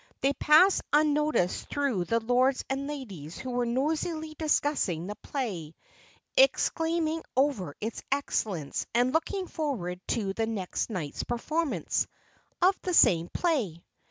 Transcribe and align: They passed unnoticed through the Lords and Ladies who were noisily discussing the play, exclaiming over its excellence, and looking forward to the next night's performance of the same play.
They 0.21 0.33
passed 0.33 0.81
unnoticed 0.91 1.69
through 1.69 2.05
the 2.05 2.19
Lords 2.19 2.65
and 2.71 2.87
Ladies 2.87 3.37
who 3.37 3.51
were 3.51 3.67
noisily 3.67 4.33
discussing 4.35 5.05
the 5.05 5.15
play, 5.17 5.75
exclaiming 6.35 7.21
over 7.37 7.75
its 7.79 8.01
excellence, 8.11 8.87
and 8.95 9.13
looking 9.13 9.45
forward 9.45 10.01
to 10.07 10.33
the 10.33 10.47
next 10.47 10.89
night's 10.89 11.21
performance 11.23 12.07
of 12.63 12.75
the 12.81 12.95
same 12.95 13.29
play. 13.31 13.83